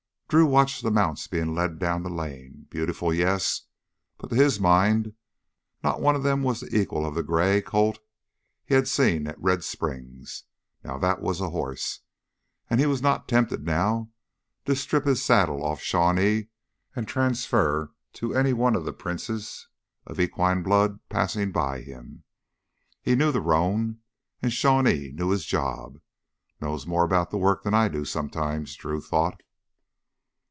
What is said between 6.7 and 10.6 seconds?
equal of the gray colt he had seen at Red Springs.